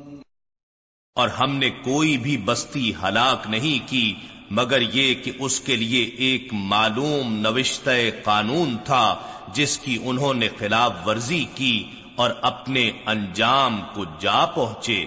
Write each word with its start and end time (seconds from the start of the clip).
اور 1.15 1.29
ہم 1.29 1.55
نے 1.55 1.69
کوئی 1.69 2.17
بھی 2.17 2.37
بستی 2.37 2.93
ہلاک 3.03 3.47
نہیں 3.49 3.89
کی، 3.89 4.13
مگر 4.51 4.81
یہ 4.81 5.13
کہ 5.23 5.31
اس 5.39 5.59
کے 5.59 5.75
لیے 5.75 6.03
ایک 6.03 6.53
معلوم 6.53 7.33
نوشتہ 7.33 7.91
قانون 8.23 8.77
تھا، 8.85 9.15
جس 9.53 9.79
کی 9.79 9.97
انہوں 10.03 10.33
نے 10.33 10.47
خلاف 10.59 10.93
ورزی 11.05 11.45
کی 11.55 11.83
اور 12.15 12.29
اپنے 12.41 12.91
انجام 13.05 13.81
کو 13.93 14.03
جا 14.19 14.45
پہنچے۔ 14.45 15.05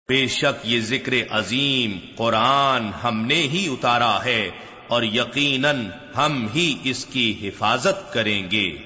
بے 0.10 0.28
شک 0.28 0.60
یہ 0.64 0.82
ذکر 0.82 1.14
عظیم 1.30 1.98
قرآن 2.16 2.90
ہم 3.04 3.26
نے 3.26 3.36
ہی 3.36 3.68
اتارا 3.72 4.26
ہے 4.26 4.52
اور 4.88 5.04
یقیناً 5.04 5.86
ہم 6.18 6.48
ہی 6.56 6.78
اس 6.84 7.06
کی 7.06 7.40
حفاظت 7.42 8.14
کریں 8.14 8.52
گے۔ 8.52 8.78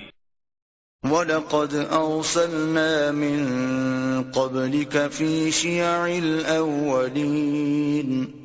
وَلَقَدْ 1.11 1.91
أَرْسَلْنَا 1.91 3.11
مِن 3.11 3.51
قَبْلِكَ 4.31 4.97
فِي 5.11 5.51
شِيَعِ 5.51 6.19
الْأَوَّلِينَ 6.19 8.36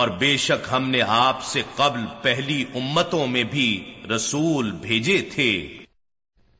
اور 0.00 0.08
بے 0.08 0.36
شک 0.36 0.68
ہم 0.72 0.90
نے 0.90 1.00
آپ 1.08 1.42
سے 1.42 1.62
قبل 1.76 2.00
پہلی 2.22 2.64
امتوں 2.74 3.26
میں 3.26 3.44
بھی 3.44 3.94
رسول 4.16 4.70
بھیجے 4.70 5.28
تھے۔ 5.34 5.68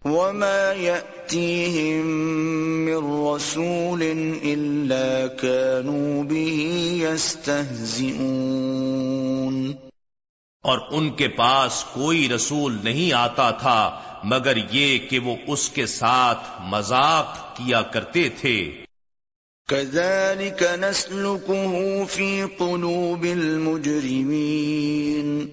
وما 0.05 0.73
يأتيهم 0.77 2.85
من 2.85 3.35
رسول 3.35 4.03
إلا 4.43 5.27
كانوا 5.41 6.23
به 6.23 6.97
يستهزئون۔ 6.97 9.73
اور 10.63 10.79
ان 10.91 11.11
کے 11.11 11.29
پاس 11.29 11.85
کوئی 11.93 12.29
رسول 12.29 12.79
نہیں 12.85 13.13
آتا 13.13 13.51
تھا 13.51 14.01
مگر 14.25 14.57
یہ 14.71 14.99
کہ 14.99 15.19
وہ 15.19 15.37
اس 15.47 15.69
کے 15.69 15.87
ساتھ 15.87 16.61
مذاق 16.61 17.57
کیا 17.57 17.83
کرتے 17.83 18.29
تھے۔ 18.29 18.85
كذلك 19.71 20.63
نسلكه 20.63 21.79
في 22.09 22.45
قلوب 22.59 23.23
المجرمين. 23.23 25.47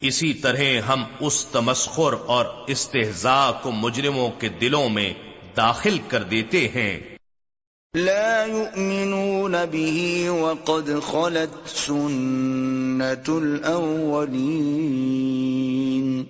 اسی 0.00 0.34
طرح 0.34 0.60
ہم 0.88 1.04
اس 1.20 1.44
تمسخر 1.44 2.14
اور 2.26 2.46
استحضاء 2.66 3.50
کو 3.62 3.70
مجرموں 3.70 4.30
کے 4.38 4.48
دلوں 4.48 4.88
میں 4.88 5.12
داخل 5.56 5.98
کر 6.08 6.22
دیتے 6.22 6.68
ہیں۔ 6.68 7.00
لا 7.94 8.44
يؤمنون 8.48 9.54
به 9.70 10.40
وقد 10.40 10.90
خلت 11.02 11.68
سنة 11.68 13.28
الأولين. 13.28 16.24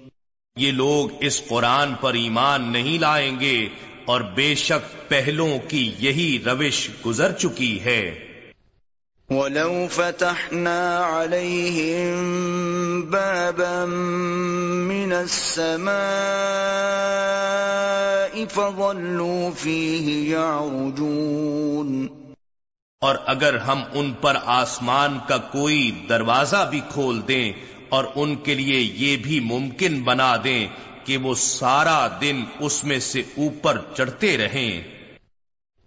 یہ 0.56 0.72
لوگ 0.72 1.10
اس 1.20 1.42
قرآن 1.48 1.94
پر 1.94 2.14
ایمان 2.14 2.72
نہیں 2.72 2.98
لائیں 2.98 3.40
گے۔ 3.40 3.68
اور 4.06 4.20
بے 4.20 4.54
شک 4.54 5.10
پہلوں 5.10 5.58
کی 5.68 5.94
یہی 5.98 6.38
روش 6.46 6.88
گزر 7.06 7.32
چکی 7.32 7.84
ہے۔ 7.84 8.18
وَلَوْ 9.30 9.88
فَتَحْنَا 9.90 11.22
عَلَيْهِمْ 11.22 12.16
بَابًا 13.04 13.84
مِّنَ 14.88 15.14
السماء 15.14 15.94
فظلوا 18.50 19.50
فيه 19.58 20.28
يعرجون۔ 20.30 22.06
اور 23.00 23.16
اگر 23.26 23.56
ہم 23.56 23.82
ان 23.92 24.12
پر 24.12 24.36
آسمان 24.44 25.18
کا 25.28 25.36
کوئی 25.36 26.04
دروازہ 26.08 26.68
بھی 26.70 26.80
کھول 26.88 27.20
دیں 27.28 27.52
اور 27.88 28.04
ان 28.14 28.36
کے 28.36 28.54
لیے 28.54 28.80
یہ 28.80 29.16
بھی 29.16 29.40
ممکن 29.40 30.02
بنا 30.02 30.36
دیں 30.44 30.68
کہ 31.06 31.16
وہ 31.16 31.34
سارا 31.34 32.08
دن 32.20 32.44
اس 32.60 32.84
میں 32.84 32.98
سے 32.98 33.20
اوپر 33.20 33.80
چڑھتے 33.96 34.36
رہیں۔ 34.36 34.82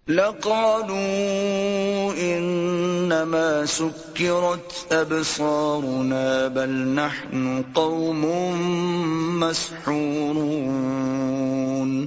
لقالوا 0.08 2.12
انما 2.16 3.62
سكرت 3.68 4.92
ابصارنا 4.92 6.48
بل 6.54 6.68
نحن 6.68 7.62
قوم 7.72 8.26
مسحورون۔ 9.40 12.06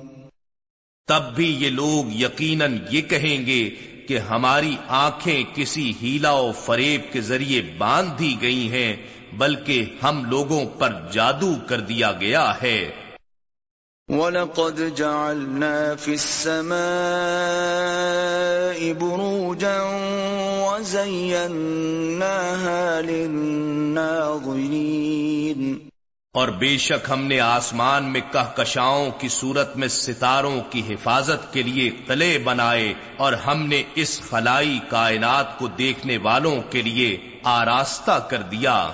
تب 1.07 1.35
بھی 1.35 1.55
یہ 1.59 1.69
لوگ 1.69 2.13
یقیناً 2.13 2.77
یہ 2.89 3.01
کہیں 3.01 3.45
گے 3.45 3.69
کہ 4.07 4.17
ہماری 4.17 4.75
آنکھیں 4.87 5.43
کسی 5.55 5.93
ہیلا 6.01 6.31
و 6.31 6.51
فریب 6.51 7.13
کے 7.13 7.21
ذریعے 7.21 7.61
باندھ 7.77 8.19
دی 8.19 8.35
گئی 8.41 8.71
ہیں 8.71 8.95
بلکہ 9.33 9.85
ہم 10.03 10.25
لوگوں 10.25 10.65
پر 10.65 10.93
جادو 11.11 11.55
کر 11.67 11.79
دیا 11.79 12.11
گیا 12.11 12.53
ہے۔ 12.61 13.02
وَلَقَدْ 14.09 14.95
جَعَلْنَا 14.95 15.95
فِي 15.95 16.11
السَّمَاءِ 16.11 18.93
بُرُوجًا 18.93 19.83
وَزَيَّنَّاهَا 20.69 23.01
لِلنَّاظِرِينَ 23.01 25.89
اور 26.33 26.47
بے 26.47 26.77
شک 26.77 27.09
ہم 27.09 27.23
نے 27.23 27.39
آسمان 27.39 28.03
میں 28.03 28.21
کہکشاؤں 28.31 29.11
کی 29.17 29.27
صورت 29.27 29.77
میں 29.77 29.87
ستاروں 29.87 30.61
کی 30.69 30.81
حفاظت 30.89 31.53
کے 31.53 31.63
لیے 31.63 31.91
قلعے 32.07 32.37
بنائے 32.37 32.93
اور 33.17 33.33
ہم 33.33 33.67
نے 33.67 33.83
اس 33.95 34.21
خلائی 34.29 34.79
کائنات 34.89 35.59
کو 35.59 35.67
دیکھنے 35.67 36.17
والوں 36.17 36.61
کے 36.69 36.81
لیے 36.81 37.17
آراستہ 37.43 38.25
کر 38.29 38.41
دیا۔ 38.41 38.91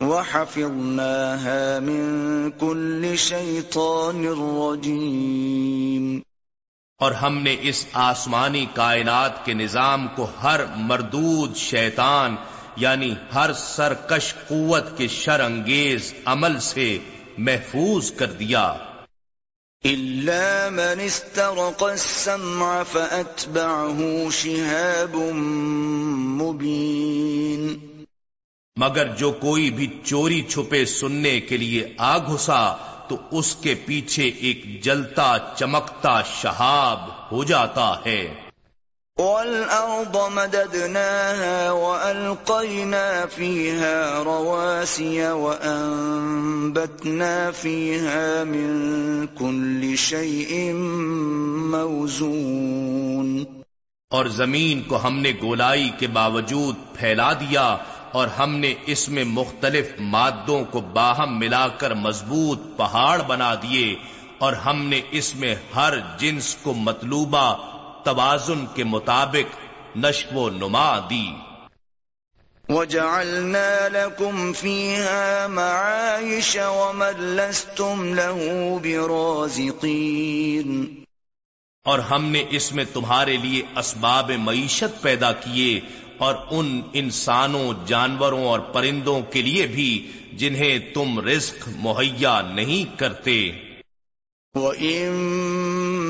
وَحَفِظْنَاهَا 0.00 1.78
مِن 1.78 2.50
كُلِّ 2.58 3.16
شَيْطَانٍ 3.16 4.24
رَّجِيمٍ۔ 4.26 6.20
اور 6.98 7.12
ہم 7.12 7.38
نے 7.38 7.56
اس 7.60 7.86
آسمانی 7.92 8.66
کائنات 8.74 9.44
کے 9.44 9.54
نظام 9.54 10.08
کو 10.16 10.26
ہر 10.42 10.60
مردود 10.76 11.56
شیطان 11.56 12.36
یعنی 12.76 13.14
ہر 13.34 13.50
سرکش 13.52 14.34
قوت 14.48 14.98
کے 14.98 15.08
شر 15.08 15.40
انگیز 15.40 16.14
عمل 16.24 16.60
سے 16.60 16.98
محفوظ 17.38 18.12
کر 18.12 18.26
دیا۔ 18.26 18.74
إِلَّا 19.88 20.68
مَنِ 20.70 21.04
اسْتَرَقَ 21.04 21.84
السَّمْعَ 21.84 22.82
فَأَتْبَعَهُ 22.92 24.30
شِهَابٌ 24.30 25.32
مُبِينٌ۔ 26.42 27.99
مگر 28.80 29.06
جو 29.06 29.30
کوئی 29.30 29.70
بھی 29.70 29.86
چوری 30.04 30.42
چھپے 30.42 30.84
سننے 30.84 31.40
کے 31.40 31.56
لیے 31.56 31.94
آ 31.98 32.18
گھسا 32.18 32.76
تو 33.08 33.16
اس 33.30 33.56
کے 33.56 33.74
پیچھے 33.74 34.24
ایک 34.24 34.82
جلتا 34.82 35.36
چمکتا 35.56 36.22
شہاب 36.22 36.98
ہو 37.32 37.44
جاتا 37.44 37.96
ہے۔ 38.06 38.34
وَالْأَرْضَ 39.16 40.18
مَدَدْنَاهَا 40.32 41.70
وَأَلْقَيْنَا 41.70 43.24
فِيهَا 43.34 44.22
رَوَاسِيَ 44.24 45.26
وَأَنبَتْنَا 45.26 47.50
فِيهَا 47.50 48.44
مِن 48.44 49.26
كُلِّ 49.38 49.96
شَيْءٍ 49.96 50.74
مَوْزُونَ۔ 51.70 53.42
اور 54.10 54.26
زمین 54.26 54.82
کو 54.82 55.06
ہم 55.06 55.18
نے 55.18 55.32
گولائی 55.42 55.90
کے 55.98 56.06
باوجود 56.06 56.94
پھیلا 56.94 57.32
دیا۔ 57.32 57.76
اور 58.12 58.28
ہم 58.28 58.56
نے 58.56 58.74
اس 58.86 59.08
میں 59.08 59.24
مختلف 59.24 59.90
مادوں 60.00 60.64
کو 60.64 60.80
باہم 60.80 61.38
ملا 61.38 61.68
کر 61.68 61.94
مضبوط 61.94 62.60
پہاڑ 62.76 63.22
بنا 63.22 63.54
دیے 63.54 63.94
اور 64.38 64.52
ہم 64.52 64.84
نے 64.84 65.00
اس 65.10 65.34
میں 65.34 65.54
ہر 65.76 65.94
جنس 66.18 66.56
کو 66.62 66.72
مطلوبہ 66.72 67.56
توازن 68.04 68.64
کے 68.74 68.84
مطابق 68.84 69.56
نشو 69.96 70.40
و 70.40 70.50
نما 70.50 70.98
دی۔ 71.10 71.32
وَجَعَلْنَا 72.68 73.88
لَكُمْ 73.88 74.54
فِيهَا 74.54 75.46
مَعَايِشَ 75.46 76.58
وَمَن 76.58 77.22
لَّسْتُمْ 77.22 78.04
لَهُ 78.04 78.46
بِرَازِقِينَ۔ 78.82 81.00
اور 81.84 81.98
ہم 81.98 82.24
نے 82.24 82.44
اس 82.50 82.72
میں 82.72 82.84
تمہارے 82.92 83.36
لیے 83.36 83.62
اسباب 83.76 84.30
معیشت 84.30 85.02
پیدا 85.02 85.32
کیے 85.32 85.80
اور 86.20 86.34
ان 86.50 86.80
انسانوں، 86.92 87.72
جانوروں 87.86 88.44
اور 88.44 88.60
پرندوں 88.60 89.22
کے 89.30 89.42
لیے 89.42 89.66
بھی 89.66 90.10
جنہیں 90.32 90.78
تم 90.94 91.20
رزق 91.20 91.68
مہیا 91.76 92.40
نہیں 92.54 92.98
کرتے۔ 92.98 93.50
وَإِن 94.54 95.08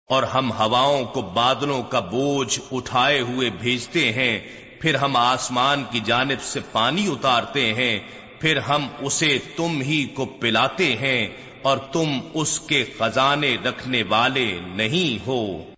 اور 0.10 0.24
ہم 0.24 0.52
ہواؤں 0.52 1.06
کو 1.06 1.22
بادلوں 1.22 1.84
کا 1.84 2.00
بوجھ 2.00 2.60
اٹھائے 2.72 3.22
ہوئے 3.22 3.50
بھیجتے 3.50 4.12
ہیں، 4.12 4.40
پھر 4.82 4.96
ہم 4.96 5.16
آسمان 5.16 5.84
کی 5.92 6.00
جانب 6.06 6.42
سے 6.42 6.60
پانی 6.72 7.08
اتارتے 7.08 7.74
ہیں، 7.74 8.00
پھر 8.40 8.58
ہم 8.58 8.88
اسے 9.00 9.40
تم 9.56 9.82
ہی 9.82 10.06
کو 10.06 10.26
پلاتے 10.26 10.96
ہیں، 10.96 11.28
اور 11.62 11.78
تم 11.78 12.20
اس 12.34 12.60
کے 12.60 12.86
خزانے 13.00 13.58
رکھنے 13.66 14.04
والے 14.10 14.60
نہیں 14.66 15.28
ہو۔ 15.28 15.75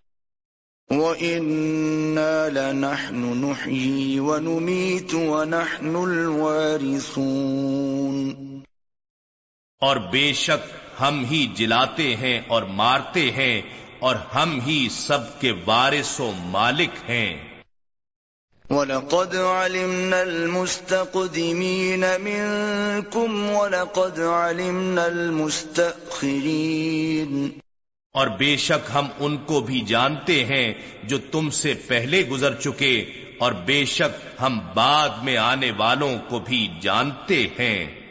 وَإِنَّا 0.89 2.49
لَنَحْنُ 2.49 3.15
نُحْيِي 3.15 4.19
وَنُمِيتُ 4.19 5.15
وَنَحْنُ 5.15 6.03
الْوَارِثُونَ۔ 6.03 8.57
اور 9.81 9.97
بے 9.97 10.33
شک 10.33 10.71
ہم 11.01 11.25
ہی 11.31 11.47
جلاتے 11.55 12.15
ہیں 12.15 12.41
اور 12.47 12.63
مارتے 12.63 13.31
ہیں 13.31 13.61
اور 13.99 14.15
ہم 14.15 14.59
ہی 14.67 14.87
سب 14.91 15.39
کے 15.39 15.53
وارث 15.65 16.19
و 16.19 16.31
مالک 16.37 17.09
ہیں۔ 17.09 17.61
وَلَقَدْ 18.69 19.35
عَلِمْنَا 19.35 20.19
الْمُسْتَقْدِمِينَ 20.19 22.05
مِنْكُمْ 22.21 23.49
وَلَقَدْ 23.49 24.19
عَلِمْنَا 24.19 25.03
الْمُسْتَأْخِرِينَ۔ 25.03 27.47
اور 28.17 28.27
بے 28.27 28.57
شک 28.57 28.91
ہم 28.93 29.07
ان 29.19 29.37
کو 29.37 29.61
بھی 29.61 29.81
جانتے 29.81 30.45
ہیں 30.45 30.73
جو 31.03 31.17
تم 31.31 31.49
سے 31.49 31.73
پہلے 31.87 32.27
گزر 32.27 32.53
چکے 32.53 33.11
اور 33.39 33.51
بے 33.51 33.85
شک 33.85 34.41
ہم 34.41 34.59
بعد 34.73 35.09
میں 35.23 35.37
آنے 35.37 35.71
والوں 35.77 36.17
کو 36.29 36.39
بھی 36.39 36.69
جانتے 36.81 37.47
ہیں۔ 37.59 38.07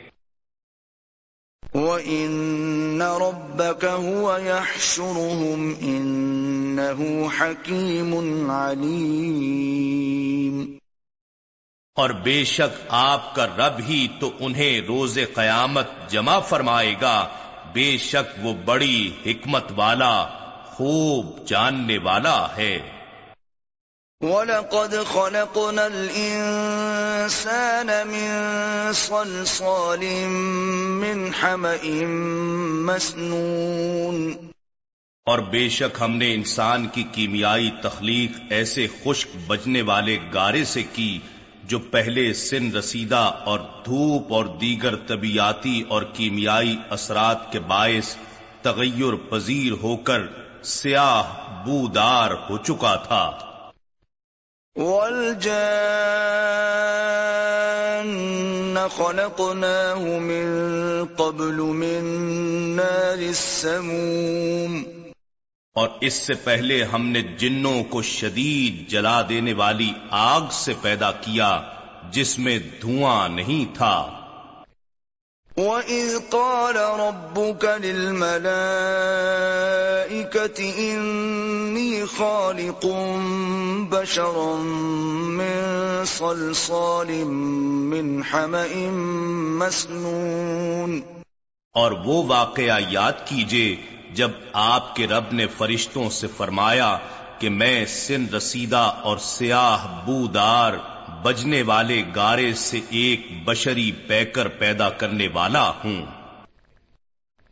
وَإِنَّ 1.74 3.04
رَبَّكَ 3.04 3.86
هُوَ 3.86 4.40
يَحْشُرُهُمْ 4.40 5.78
إِنَّهُ 5.78 7.26
حَكِيمٌ 7.40 8.50
عَلِيمٌ۔ 8.50 10.76
اور 11.94 12.10
بے 12.10 12.44
شک 12.44 12.86
آپ 12.88 13.34
کا 13.34 13.46
رب 13.46 13.80
ہی 13.88 14.08
تو 14.20 14.30
انہیں 14.40 14.80
روز 14.80 15.18
قیامت 15.34 15.86
جمع 16.08 16.38
فرمائے 16.38 16.94
گا۔ 17.00 17.28
بے 17.76 17.98
شک 17.98 18.34
وہ 18.42 18.54
بڑی 18.64 19.10
حکمت 19.26 19.64
والا 19.76 20.26
خوب 20.64 21.46
جاننے 21.46 21.98
والا 21.98 22.48
ہے۔ 22.56 22.78
وَلَقَدْ 24.20 24.94
خَلَقْنَا 25.12 25.84
الْإِنسَانَ 25.84 27.92
مِنْ 28.06 28.94
صَلْصَالٍ 28.94 30.28
مِنْ 30.88 31.30
حَمَئٍ 31.42 32.06
مَسْنُونَ۔ 32.86 34.46
اور 35.26 35.38
بے 35.38 35.68
شک 35.68 35.96
ہم 36.00 36.16
نے 36.16 36.34
انسان 36.34 36.86
کی 36.86 37.04
کیمیائی 37.12 37.70
تخلیق 37.82 38.30
ایسے 38.50 38.86
خشک 39.04 39.28
بجنے 39.46 39.82
والے 39.82 40.18
گارے 40.34 40.64
سے 40.64 40.82
کی 40.82 41.18
جو 41.68 41.78
پہلے 41.78 42.32
سن 42.32 42.76
رسیدہ 42.76 43.32
اور 43.44 43.58
دھوپ 43.84 44.32
اور 44.32 44.44
دیگر 44.44 44.96
طبیعتی 44.96 45.82
اور 45.88 46.02
کیمیائی 46.02 46.76
اثرات 46.90 47.52
کے 47.52 47.60
باعث 47.60 48.16
تغیر 48.62 49.14
پذیر 49.30 49.72
ہو 49.82 49.96
کر 49.96 50.20
سیاہ 50.62 51.22
بودار 51.66 52.30
ہو 52.50 52.58
چکا 52.58 52.96
تھا۔ 52.96 53.30
وَالْجَانَّ 54.76 55.56
خَلَقْنَاهُ 58.96 60.20
مِن 60.20 60.46
قَبْلُ 61.16 61.62
مِن 61.62 62.04
نَارِ 62.76 63.34
اور 65.76 65.88
اس 66.00 66.14
سے 66.14 66.34
پہلے 66.34 66.84
ہم 66.84 67.08
نے 67.08 67.22
جنوں 67.22 67.84
کو 67.84 68.02
شدید 68.02 68.90
جلا 68.90 69.22
دینے 69.28 69.52
والی 69.52 69.92
آگ 70.10 70.40
سے 70.50 70.72
پیدا 70.82 71.10
کیا 71.10 71.60
جس 72.10 72.38
میں 72.38 72.58
دھواں 72.58 73.28
نہیں 73.28 73.74
تھا۔ 73.74 74.06
وَإِذْ 75.56 76.30
قَالَ 76.30 76.78
رَبُّكَ 76.78 77.66
لِلْمَلَائِكَةِ 77.82 80.72
إِنِّي 80.72 82.02
خَالِقٌ 82.16 82.90
بَشَرًا 83.88 85.26
مِّن 85.28 86.02
صَلْصَالٍ 86.06 87.24
مِّنْ 87.24 88.22
حَمَئٍ 88.32 88.88
مَسْنُونَ۔ 89.58 91.00
اور 91.74 91.92
وہ 91.92 92.26
واقعہ 92.26 92.80
یاد 92.88 93.12
کیجیے 93.24 93.76
جب 94.16 94.30
آپ 94.52 94.96
کے 94.96 95.06
رب 95.06 95.24
نے 95.32 95.46
فرشتوں 95.46 96.10
سے 96.10 96.26
فرمایا 96.36 96.98
کہ 97.38 97.50
میں 97.50 97.86
سن 97.86 98.34
رسیدہ 98.34 98.76
اور 98.76 99.18
سیاہ 99.18 100.06
بودار 100.06 100.72
بجنے 101.22 101.62
والے 101.62 102.02
گارے 102.14 102.54
سے 102.54 102.80
ایک 102.90 103.26
بشری 103.44 103.92
پیکر 103.92 104.48
پیدا 104.48 104.90
کرنے 104.90 105.28
والا 105.32 105.70
ہوں۔ 105.70 106.06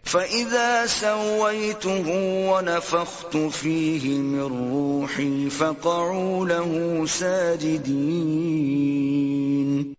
فَإِذَا 0.04 0.85
سَوَّيْتُهُ 0.88 2.11
وَنَفَخْتُ 2.50 3.38
فِيهِ 3.54 4.09
مِن 4.09 4.40
رُّوحِي 4.40 5.49
فَقَعُوا 5.49 6.47
لَهُ 6.47 7.06
سَاجِدِينَ۔ 7.06 9.92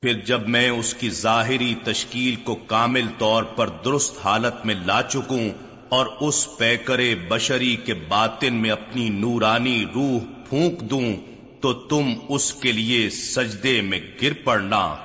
پھر 0.00 0.12
جب 0.12 0.48
میں 0.48 0.70
اس 0.70 0.94
کی 0.94 1.10
ظاہری 1.10 1.74
تشکیل 1.84 2.36
کو 2.36 2.54
کامل 2.54 3.06
طور 3.18 3.42
پر 3.42 3.68
درست 3.68 4.14
حالت 4.24 4.66
میں 4.66 4.74
لا 4.84 5.02
چکوں 5.02 5.69
اور 5.90 6.06
اس 6.20 6.48
پیکرے 6.58 7.14
بشری 7.28 7.76
کے 7.76 7.94
باطن 7.94 8.54
میں 8.54 8.70
اپنی 8.70 9.08
نورانی 9.08 9.84
روح 9.94 10.20
پھونک 10.48 10.80
دوں 10.80 11.16
تو 11.60 11.72
تم 11.72 12.10
اس 12.28 12.54
کے 12.54 12.72
لیے 12.72 13.10
سجدے 13.10 13.80
میں 13.80 14.00
گر 14.22 14.32
پڑنا۔ 14.44 14.96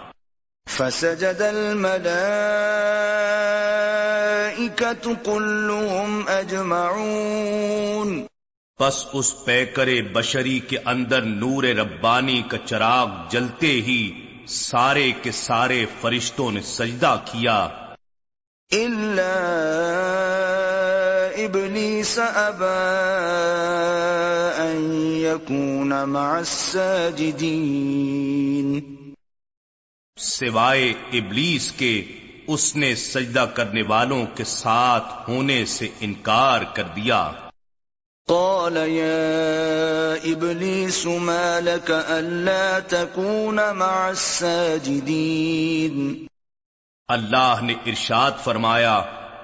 فسجد 0.69 1.41
كلهم 5.25 6.21
اجمعون۔ 6.27 8.25
پس 8.79 9.05
اس 9.13 9.45
پیکرے 9.45 10.01
بشری 10.01 10.59
کے 10.59 10.77
اندر 10.85 11.21
نور 11.21 11.63
ربانی 11.63 12.41
کا 12.47 12.57
چراغ 12.65 13.07
جلتے 13.29 13.67
ہی 13.67 14.11
سارے 14.47 15.11
کے 15.21 15.31
سارے 15.31 15.85
فرشتوں 16.01 16.51
نے 16.51 16.61
سجدہ 16.61 17.19
کیا۔ 17.25 17.67
ابلیس 21.45 22.19
ابا 22.19 22.75
ان 24.57 24.83
يكون 25.21 25.93
مع 26.09 26.37
الساجدین 26.37 27.49
سوائے 30.17 30.89
ابلیس 31.13 31.71
کے 31.71 31.93
اس 32.47 32.75
نے 32.75 32.95
سجدہ 32.95 33.45
کرنے 33.53 33.81
والوں 33.81 34.25
کے 34.35 34.43
ساتھ 34.43 35.29
ہونے 35.29 35.65
سے 35.65 35.87
انکار 35.99 36.61
کر 36.73 36.87
دیا۔ 36.95 37.31
قال 38.27 38.77
يا 38.77 40.13
ابلیس 40.25 41.05
ما 41.05 41.59
لك 41.59 41.91
الا 41.91 42.79
تكون 42.79 43.59
مع 43.75 44.07
الساجدین 44.07 45.99
اللہ 47.09 47.61
نے 47.61 47.73
ارشاد 47.85 48.31
فرمایا 48.43 48.95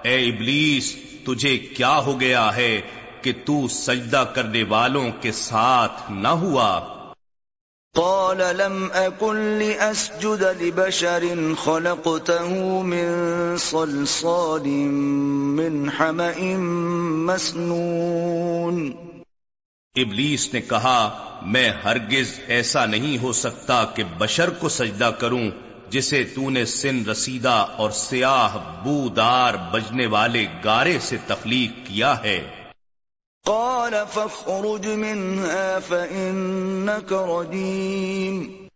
اے 0.03 0.15
ابلیس 0.29 0.95
تجھے 1.25 1.57
کیا 1.57 1.97
ہو 1.97 2.19
گیا 2.19 2.55
ہے 2.55 2.81
کہ 3.21 3.33
تو 3.45 3.67
سجدہ 3.67 4.23
کرنے 4.35 4.63
والوں 4.63 5.11
کے 5.21 5.31
ساتھ 5.31 6.11
نہ 6.11 6.27
ہوا؟ 6.27 6.79
قال 7.95 8.41
لم 8.57 8.87
اكن 8.93 9.35
لاسجد 9.35 10.43
لبشر 10.61 11.23
خلقته 11.63 12.81
من 12.83 13.55
صلصال 13.57 14.67
من 15.57 15.89
حمأ 15.99 16.55
مسنون۔ 17.25 18.91
ابلیس 19.95 20.53
نے 20.53 20.61
کہا 20.61 20.99
میں 21.41 21.69
ہرگز 21.83 22.39
ایسا 22.47 22.85
نہیں 22.85 23.17
ہو 23.21 23.31
سکتا 23.33 23.83
کہ 23.85 24.03
بشر 24.17 24.49
کو 24.49 24.69
سجدہ 24.69 25.11
کروں 25.19 25.49
جسے 25.91 26.23
تو 26.23 26.49
نے 26.49 26.65
سن 26.65 27.05
رسیدہ 27.05 27.65
اور 27.77 27.91
سیاہ 27.91 28.83
بودار 28.83 29.53
بجنے 29.53 30.05
والے 30.05 30.45
گارے 30.63 30.99
سے 30.99 31.17
تخلیق 31.27 31.87
کیا 31.87 32.23
ہے۔ 32.23 32.49
قال 33.45 33.93
فاخرج 34.13 34.87
منها 34.87 35.77
فإنك 35.87 37.13
رجيم 37.13 38.67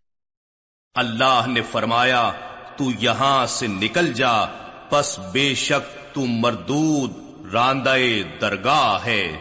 اللہ 0.94 1.44
نے 1.46 1.62
فرمایا 1.62 2.32
تو 2.76 2.84
یہاں 2.98 3.46
سے 3.46 3.66
نکل 3.66 4.12
جا 4.12 4.44
پس 4.90 5.18
بے 5.32 5.54
شک 5.54 6.14
تو 6.14 6.20
مردود 6.20 7.12
راندہ 7.54 7.96
درگاہ 8.40 9.04
ہے۔ 9.06 9.36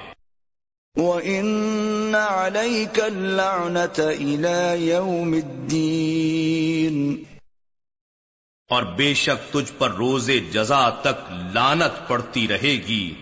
وَإِنَّ 0.96 2.18
عَلَيْكَ 2.18 3.02
اللَّعْنَةَ 3.02 4.02
إِلَى 4.02 4.88
يَوْمِ 4.88 5.42
الدِّينِ۔ 5.44 7.35
اور 8.70 8.84
بے 8.84 9.14
شک 9.14 9.54
تجھ 9.54 9.72
پر 9.78 9.92
روز 9.92 10.32
جزا 10.52 10.90
تک 10.90 11.34
لانت 11.54 12.08
پڑتی 12.08 12.48
رہے 12.48 12.72
گی۔ 12.88 13.14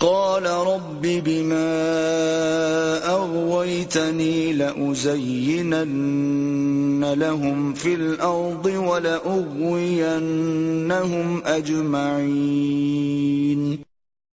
قال 0.01 0.45
رب 0.45 1.07
بما 1.23 1.81
أغويتني 3.07 4.53
لأزينن 4.53 7.13
لهم 7.17 7.73
في 7.73 7.93
الأرض 7.93 8.87
ولأغوينهم 8.87 11.39
أجمعين. 11.57 13.75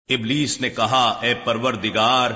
ابلیس 0.08 0.60
نے 0.60 0.68
کہا، 0.68 1.18
اے 1.22 1.34
پروردگار، 1.44 2.30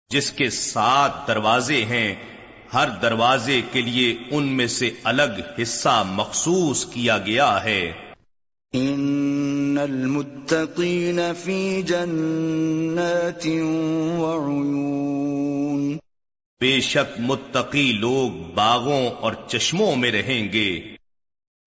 جس 0.09 0.31
کے 0.31 0.49
سات 0.49 1.27
دروازے 1.27 1.85
ہیں 1.85 2.34
ہر 2.73 2.87
دروازے 3.01 3.61
کے 3.71 3.81
لیے 3.81 4.17
ان 4.31 4.43
میں 4.43 4.67
سے 4.67 4.91
الگ 5.03 5.61
حصہ 5.61 6.03
مخصوص 6.07 6.85
کیا 6.85 7.17
گیا 7.17 7.63
ہے۔ 7.63 7.91
ان 8.73 9.77
المتقین 9.81 11.19
فی 11.43 11.81
جنات 11.81 13.47
وعیون۔ 14.19 15.97
بے 16.61 16.81
شک 16.81 17.19
متقی 17.19 17.91
لوگ 17.91 18.55
باغوں 18.55 19.09
اور 19.09 19.33
چشموں 19.47 19.95
میں 19.95 20.11
رہیں 20.11 20.53
گے۔ 20.53 20.79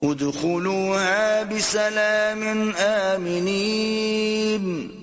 ادخلوها 0.00 1.42
بسلام 1.50 2.70
آمنین۔ 2.78 4.97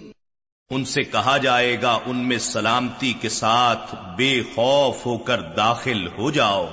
ان 0.69 0.85
سے 0.85 1.03
کہا 1.03 1.37
جائے 1.37 1.81
گا 1.81 1.99
ان 2.05 2.17
میں 2.17 2.37
سلامتی 2.37 3.13
کے 3.13 3.29
ساتھ 3.29 3.95
بے 4.17 4.41
خوف 4.55 5.05
ہو 5.05 5.17
کر 5.17 5.41
داخل 5.41 6.07
ہو 6.07 6.31
جاؤ۔ 6.31 6.67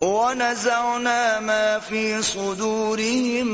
ونزعنا 0.00 1.40
ما 1.40 1.78
في 1.88 2.12
صدورهم 2.22 3.48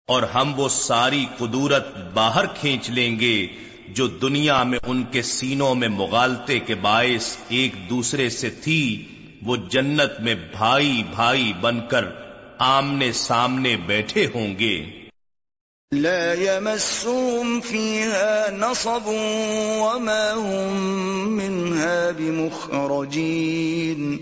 اور 0.08 0.24
ہم 0.24 0.54
وہ 0.58 0.70
ساری 0.70 1.26
قدورت 1.38 1.88
باہر 2.14 2.46
کھینچ 2.46 2.90
لیں 2.90 3.20
گے۔ 3.20 3.48
جو 3.94 4.08
دنیا 4.08 4.64
میں 4.64 4.80
ان 4.88 5.04
کے 5.04 5.22
سینوں 5.22 5.76
میں 5.76 5.88
مغالتے 5.88 6.60
کے 6.60 6.76
باعث 6.76 7.38
ایک 7.50 7.90
دوسرے 7.90 8.30
سے 8.30 8.50
تھی 8.50 9.08
وہ 9.42 9.56
جنت 9.56 10.20
میں 10.20 10.36
بھائی 10.36 11.04
بھائی 11.16 11.54
بن 11.62 11.88
کر 11.88 12.06
آمنے 12.58 13.12
سامنے 13.12 13.78
بیٹھے 13.78 14.28
ہوں 14.36 14.60
گے۔ 14.60 14.86
لا 15.96 16.34
يمسهم 16.34 17.60
فيها 17.60 18.48
نصب 18.52 19.10
وما 19.78 20.34
هم 20.34 21.36
منها 21.36 22.10
بمخرجين۔ 22.18 24.18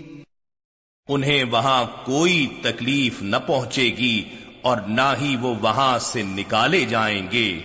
انہیں 1.08 1.44
وہاں 1.50 1.84
کوئی 2.04 2.48
تکلیف 2.62 3.22
نہ 3.22 3.36
پہنچے 3.46 3.82
گی 3.82 4.24
اور 4.62 4.76
نہ 4.76 5.14
ہی 5.20 5.36
وہ 5.36 5.54
وہاں 5.60 5.98
سے 5.98 6.22
نکالے 6.22 6.80
جائیں 6.80 7.28
گے۔ 7.32 7.60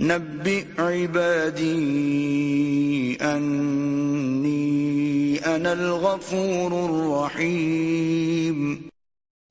نبئ 0.00 0.62
عبادی 0.78 3.16
انی 3.20 5.36
انا 5.44 5.70
الغفور 5.70 6.72
الرحیم۔ 6.72 8.88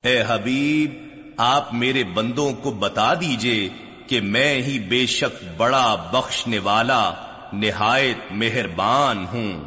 اے 0.04 0.24
حبیب 0.28 0.90
آپ 1.36 1.74
میرے 1.74 2.04
بندوں 2.04 2.52
کو 2.52 2.70
بتا 2.70 3.14
دیجیے 3.14 3.68
کہ 4.06 4.20
میں 4.20 4.62
ہی 4.62 4.78
بے 4.78 5.06
شک 5.06 5.44
بڑا 5.56 5.94
بخشنے 5.94 6.58
والا 6.58 7.12
نہایت 7.52 8.18
مہربان 8.30 9.26
ہوں۔ 9.32 9.64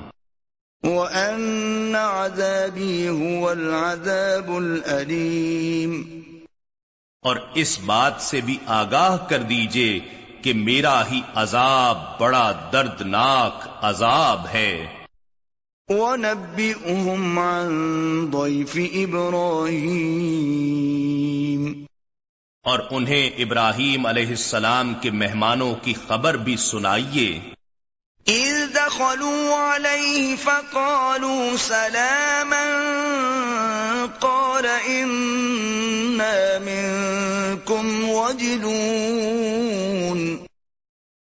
وَأَنَّ 0.83 1.97
عَذَابِي 1.97 3.07
هُوَ 3.07 3.51
الْعَذَابُ 3.51 4.55
الْأَلِيمُ۔ 4.55 6.19
اور 7.21 7.35
اس 7.53 7.79
بات 7.85 8.13
سے 8.19 8.41
بھی 8.41 8.57
آگاہ 8.65 9.29
کر 9.29 9.41
دیجیے 9.41 9.99
کہ 10.45 10.53
میرا 10.53 11.11
ہی 11.11 11.21
عذاب 11.35 12.19
بڑا 12.19 12.69
دردناک 12.73 13.67
عذاب 13.81 14.45
ہے۔ 14.53 14.87
وَنَبِّئُهُمْ 15.87 17.37
عَن 17.37 18.31
ضَيْفِ 18.31 18.91
إِبْرَاهِيمِ۔ 18.91 21.85
اور 22.63 22.79
انہیں 22.91 23.29
ابراہیم 23.37 24.05
علیہ 24.05 24.27
السلام 24.27 24.93
کے 24.93 25.11
مہمانوں 25.11 25.75
کی 25.81 25.93
خبر 26.07 26.33
بھی 26.33 26.57
سنائیے۔ 26.57 27.54
اِذْ 28.27 28.75
دَخَلُوا 28.75 29.75
عَلَيْهِ 29.75 30.33
فَقَالُوا 30.43 31.57
سَلَامًا 31.57 34.05
قَالَ 34.19 34.67
إِنَّا 34.67 36.57
مِنْكُمْ 36.61 38.09
وَجِلُونَ 38.09 40.45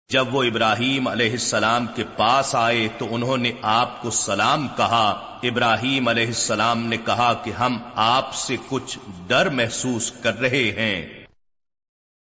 جب 0.10 0.36
وہ 0.36 0.43
ابراہیم 0.43 1.08
علیہ 1.08 1.32
السلام 1.32 1.86
کے 1.95 2.04
پاس 2.17 2.56
آئے 2.56 2.88
تو 2.97 3.15
انہوں 3.15 3.38
نے 3.38 3.52
آپ 3.62 4.02
کو 4.02 4.10
سلام 4.10 4.67
کہا۔ 4.78 5.38
ابراہیم 5.43 6.08
علیہ 6.08 6.28
السلام 6.28 6.86
نے 6.86 6.97
کہا 6.97 7.34
کہ 7.34 7.52
ہم 7.52 7.78
آپ 7.95 8.34
سے 8.34 8.56
کچھ 8.69 8.99
ڈر 9.28 9.49
محسوس 9.49 10.12
کر 10.12 10.39
رہے 10.39 10.49
ہیں۔ 10.49 11.18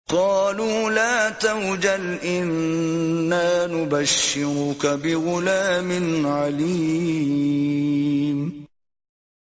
قالوا 0.07 0.89
لا 0.89 1.29
توجل، 1.39 2.17
إنا 2.23 3.67
نبشرك 3.67 4.85
بغلام 5.01 6.25
عليم. 6.25 8.49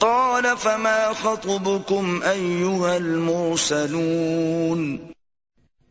قال 0.00 0.46
فما 0.58 1.12
خطبكم 1.22 2.22
ايها 2.22 2.94
المرسلون؟ 2.94 4.96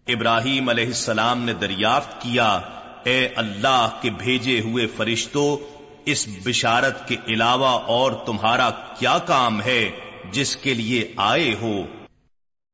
ابراہیم 0.08 0.70
علیہ 0.70 0.86
السلام 0.86 1.44
نے 1.44 1.54
دریافت 1.54 2.22
کیا 2.22 2.60
اے 3.04 3.30
اللہ 3.36 3.90
کے 4.02 4.10
بھیجے 4.10 4.60
ہوئے 4.60 4.88
فرشتوں 4.88 5.58
اس 6.06 6.28
بشارت 6.44 7.08
کے 7.08 7.16
علاوہ 7.28 7.68
اور 7.68 8.12
تمہارا 8.26 8.70
کیا 9.00 9.18
کام 9.26 9.62
ہے 9.62 9.90
جس 10.32 10.56
کے 10.56 10.74
لیے 10.74 11.14
آئے 11.18 11.56
ہو؟ 11.62 11.99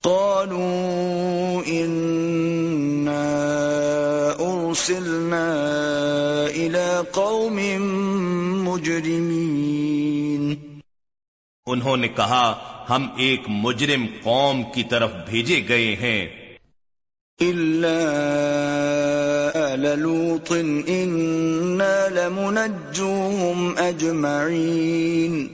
قالوا 0.06 1.62
ارسلنا 4.40 5.46
الى 6.56 7.02
قوم 7.12 7.60
مجرمين. 8.70 10.54
انہوں 11.66 11.98
نے 11.98 12.08
کہا 12.08 12.56
ہم 12.90 13.08
ایک 13.18 13.42
مجرم 13.48 14.06
قوم 14.24 14.64
کی 14.74 14.84
طرف 14.84 15.12
بھیجے 15.30 15.62
گئے 15.70 15.96
ہیں۔ 15.96 16.46
لوط 19.96 20.52
لمنجوهم 22.12 23.74
اجمعین 23.78 25.48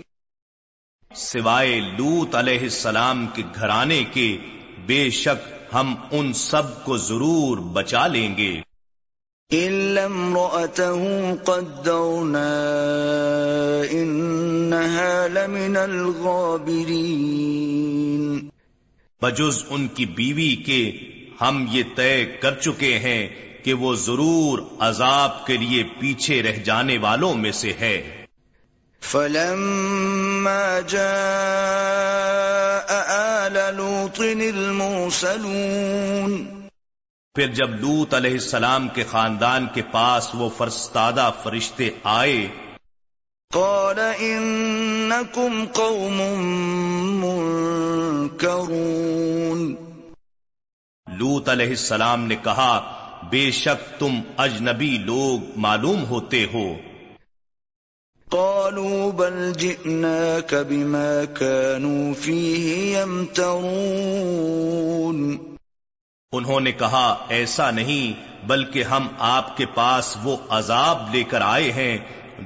سوائے 1.16 1.80
لوت 1.80 2.36
علیہ 2.36 2.60
السلام 2.60 3.28
کے 3.34 3.44
گھرانے 3.56 4.04
کے 4.14 4.38
بے 4.86 5.10
شک 5.10 5.74
ہم 5.74 5.96
ان 6.12 6.34
سب 6.34 6.86
کو 6.86 6.98
ضرور 6.98 7.58
بچا 7.58 8.08
لیں 8.08 8.38
گے۔ 8.38 8.62
لمن 15.30 15.78
الغابرین 15.78 18.50
بجز 19.22 19.64
ان 19.70 19.88
کی 19.88 20.06
بیوی 20.06 20.56
کے 20.56 20.92
ہم 21.42 21.66
یہ 21.72 21.84
طے 21.96 22.26
کر 22.26 22.60
چکے 22.60 23.00
ہیں 23.00 23.30
کہ 23.64 23.74
وہ 23.74 23.96
ضرور 23.96 24.60
عذاب 24.80 25.48
کے 25.48 25.58
لیے 25.58 25.84
پیچھے 26.00 26.44
رہ 26.44 26.52
جانے 26.52 26.98
والوں 26.98 27.36
میں 27.36 27.52
سے 27.52 27.74
ہے۔ 27.80 28.21
فلما 29.02 30.80
جاء 30.88 33.08
آل 33.08 33.76
لوط 33.76 34.20
المرسلون. 34.20 36.62
پھر 37.36 37.48
جب 37.48 37.70
لوت 37.70 38.14
علیہ 38.14 38.32
السلام 38.32 38.88
کے 38.88 39.04
خاندان 39.12 39.68
کے 39.74 39.82
پاس 39.92 40.30
وہ 40.34 40.50
فرستادہ 40.58 41.32
فرشتے 41.44 41.90
آئے 42.04 42.48
قال 43.54 44.00
انکم 44.20 45.66
قوم 45.74 46.46
منکرون. 47.26 49.76
لوت 51.18 51.50
علیہ 51.50 51.68
السلام 51.68 52.24
نے 52.24 52.36
کہا 52.44 52.94
بے 53.30 53.52
شک 53.52 54.00
تم 54.00 54.20
اجنبی 54.38 54.98
لوگ 54.98 55.40
معلوم 55.56 56.06
ہوتے 56.06 56.46
ہو۔ 56.54 56.91
قالوا 58.32 59.12
بل 59.12 59.54
جئناك 59.54 60.54
بما 60.54 61.22
كانوا 61.40 62.14
فيه 62.22 63.00
يمترون 63.00 65.38
انہوں 66.32 66.60
نے 66.60 66.72
کہا 66.72 67.26
ایسا 67.30 67.72
نہیں 67.72 68.32
بلکہ 68.48 68.84
ہم 68.84 69.08
آپ 69.20 69.58
کے 69.58 69.66
پاس 69.66 70.18
وہ 70.24 70.38
عذاب 70.50 71.16
لے 71.16 71.24
کر 71.24 71.42
آئے 71.42 71.72
ہیں 71.72 71.98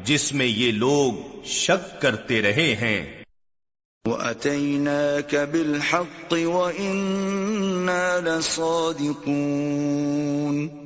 جس 0.04 0.34
میں 0.34 0.46
یہ 0.46 0.72
لوگ 0.72 1.46
شک 1.46 2.02
کرتے 2.02 2.42
رہے 2.42 2.76
ہیں۔ 2.76 3.24
وَأَتَيْنَاكَ 4.06 5.38
بِالْحَقِّ 5.52 6.46
وَإِنَّا 6.46 8.20
لَصَادِقُونَ۔ 8.24 10.85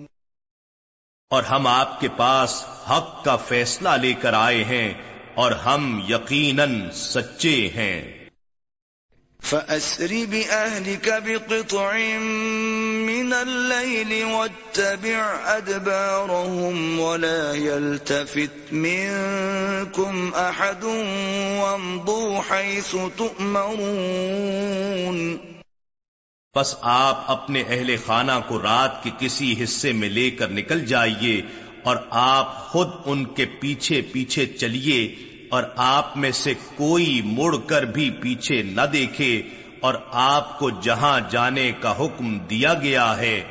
اور 1.30 1.44
ہم 1.44 1.68
آپ 1.68 2.00
کے 2.00 2.08
پاس 2.18 2.64
حق 2.90 3.26
کا 3.26 3.36
فیصلہ 3.36 3.90
لے 3.90 4.14
کر 4.14 4.34
آئے 4.34 4.64
ہیں 4.64 4.94
اور 5.36 5.52
ہم 5.52 6.06
یقیناً 6.10 6.90
سچے 6.94 7.70
ہیں۔ 7.76 8.20
فَأَسْرِ 9.44 10.26
بِأَهْلِكَ 10.26 11.10
بِقِطْعٍ 11.26 11.94
مِّنَ 13.06 13.36
اللَّيْلِ 13.36 14.24
وَاتَّبِعْ 14.24 15.58
أَدْبَارَهُمْ 15.58 17.00
وَلَا 17.00 17.56
يَلْتَفِتْ 17.56 18.74
مِنكُمْ 18.74 20.36
أَحَدٌ 20.36 20.86
وَامْضُوا 21.60 22.42
حَيْثُ 22.50 22.98
تُؤْمَرُونَ۔ 23.16 25.38
پس 26.60 26.76
آپ 26.82 27.32
اپنے 27.32 27.64
اہل 27.68 27.96
خانہ 28.06 28.32
کو 28.48 28.62
رات 28.62 29.04
کے 29.04 29.10
کسی 29.20 29.64
حصے 29.64 29.92
میں 29.92 30.10
لے 30.10 30.32
کر 30.32 30.48
نکل 30.48 30.86
جائیے 30.86 31.42
اور 31.84 31.96
آپ 32.10 32.68
خود 32.68 32.88
ان 33.06 33.26
کے 33.26 33.46
پیچھے 33.46 34.02
پیچھے 34.02 34.46
چلیے 34.46 35.16
اور 35.50 35.64
آپ 35.76 36.18
میں 36.18 36.32
سے 36.32 36.54
کوئی 36.76 37.22
مڑ 37.26 37.56
کر 37.68 37.84
بھی 37.84 38.10
پیچھے 38.10 38.62
نہ 38.62 38.82
دیکھے 38.94 39.42
اور 39.80 39.94
آپ 40.12 40.60
کو 40.60 40.70
جہاں 40.70 41.20
جانے 41.30 41.72
کا 41.80 41.94
حکم 42.00 42.40
دیا 42.40 42.74
گیا 42.74 43.18
ہے، 43.18 43.44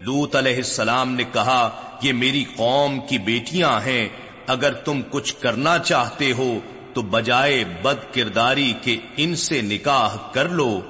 لوت 0.00 0.36
علیہ 0.36 0.56
السلام 0.56 1.12
نے 1.12 1.24
کہا 1.32 1.80
یہ 2.02 2.12
میری 2.12 2.44
قوم 2.56 3.00
کی 3.08 3.18
بیٹیاں 3.18 3.80
ہیں 3.80 4.08
اگر 4.46 4.72
تم 4.72 5.00
کچھ 5.10 5.34
کرنا 5.40 5.78
چاہتے 5.78 6.32
ہو 6.32 6.58
تو 6.94 7.02
بجائے 7.02 7.64
بد 7.82 8.14
کرداری 8.14 8.74
کے 8.82 8.96
ان 9.16 9.36
سے 9.36 9.62
نکاح 9.62 10.16
کر 10.32 10.48
لو۔ 10.48 10.80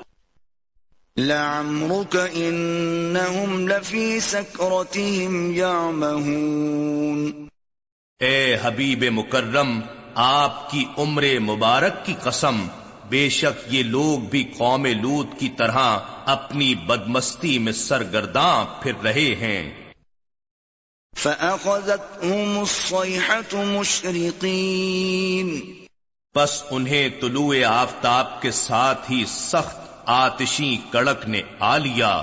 لعمرك 1.18 2.16
إنهم 2.36 3.68
لفي 3.68 4.20
سكرتهم 4.20 5.52
يعمهون. 5.52 7.46
اے 8.20 8.56
حبیب 8.62 9.04
مکرم 9.12 9.80
آپ 10.14 10.70
کی 10.70 10.84
عمر 10.98 11.38
مبارک 11.38 12.06
کی 12.06 12.14
قسم 12.22 12.66
بے 13.08 13.28
شک 13.28 13.74
یہ 13.74 13.82
لوگ 13.82 14.18
بھی 14.18 14.44
قوم 14.58 14.86
لوت 14.86 15.26
کی 15.38 15.48
طرح 15.48 15.98
اپنی 16.26 16.74
بدمستی 16.74 17.58
میں 17.58 17.72
سرگرداں 17.72 18.82
پھر 18.82 18.92
رہے 19.04 19.34
ہیں۔ 19.34 19.92
فأخذتهم 21.16 22.58
الصيحة 22.58 23.80
مشرقين. 23.80 25.60
بس 26.34 26.62
انہیں 26.70 27.08
طلوع 27.20 27.56
آفتاب 27.66 28.42
کے 28.42 28.50
ساتھ 28.50 29.10
ہی 29.10 29.24
سخت 29.28 29.85
آتشی 30.06 30.76
کڑک 30.90 31.28
نے 31.28 31.42
آ 31.58 31.78
لیا۔ 31.78 32.22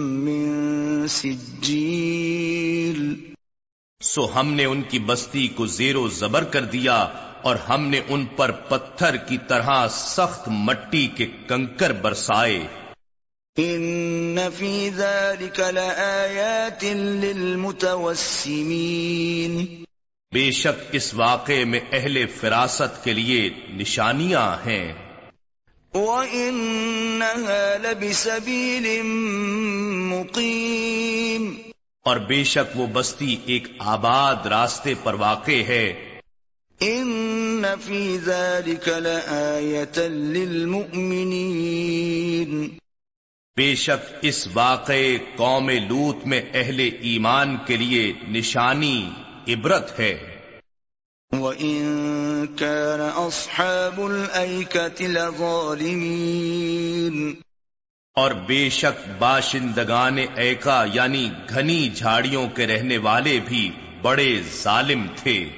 من 0.00 1.08
سجيل۔ 1.08 3.14
سو 4.02 4.34
ہم 4.34 4.52
نے 4.52 4.64
ان 4.64 4.82
کی 4.82 4.98
بستی 4.98 5.48
کو 5.48 5.66
زیر 5.66 5.96
و 5.96 6.08
زبر 6.08 6.44
کر 6.44 6.64
دیا 6.64 7.08
اور 7.42 7.56
ہم 7.56 7.88
نے 7.88 8.00
ان 8.08 8.26
پر 8.26 8.50
پتھر 8.50 9.16
کی 9.16 9.38
طرح 9.48 9.86
سخت 9.90 10.48
مٹی 10.48 11.06
کے 11.06 11.26
کنکر 11.48 11.92
برسائے۔ 11.92 12.66
ان 13.60 14.38
فی 14.56 14.90
ذلك 14.96 15.60
لآیات 15.60 16.84
للمتوسمین 16.84 19.82
بے 20.32 20.50
شک 20.50 20.84
اس 20.92 21.14
واقعے 21.14 21.64
میں 21.64 21.80
اہل 21.92 22.26
فراست 22.26 23.04
کے 23.04 23.12
لیے 23.12 23.50
نشانیاں 23.70 24.66
ہیں۔ 24.66 24.92
وَإِنَّهَا 25.94 27.76
لَبِسَبِيلٍ 27.82 29.02
مُقِيمٍ 30.12 31.54
اور 32.04 32.16
بے 32.16 32.44
شک 32.44 32.80
وہ 32.80 32.86
بستی 32.86 33.36
ایک 33.46 33.68
آباد 33.78 34.46
راستے 34.46 34.94
پر 35.02 35.14
واقع 35.14 35.62
ہے۔ 35.68 35.94
ان 36.80 37.64
فی 37.84 38.18
ذلك 38.24 38.88
لآیتا 38.88 40.06
للمؤمنین 40.06 42.77
بے 43.58 43.74
شک 43.74 44.14
اس 44.22 44.48
واقع 44.54 45.16
قوم 45.36 45.70
لوت 45.70 46.26
میں 46.26 46.42
اہل 46.54 46.88
ایمان 47.00 47.56
کے 47.66 47.76
لیے 47.76 48.12
نشانی 48.28 49.10
عبرت 49.48 50.00
ہے۔ 50.00 50.36
وَإِن 51.32 52.46
كَانَ 52.56 53.28
أَصْحَابُ 53.28 54.10
الْأَيْكَةِ 54.10 55.06
لَظَالِمِينَ 55.06 57.32
اور 58.14 58.30
بے 58.30 58.68
شک 58.68 59.08
باشندگان 59.18 60.18
ایکا 60.34 60.84
یعنی 60.92 61.30
گھنی 61.48 61.88
جھاڑیوں 61.88 62.48
کے 62.48 62.66
رہنے 62.66 62.98
والے 62.98 63.40
بھی 63.48 63.70
بڑے 64.02 64.40
ظالم 64.62 65.06
تھے۔ 65.16 65.48